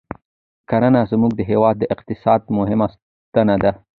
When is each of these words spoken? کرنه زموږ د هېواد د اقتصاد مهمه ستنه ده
کرنه 0.69 1.01
زموږ 1.11 1.31
د 1.35 1.41
هېواد 1.51 1.75
د 1.79 1.83
اقتصاد 1.93 2.41
مهمه 2.57 2.87
ستنه 2.93 3.55
ده 3.63 3.71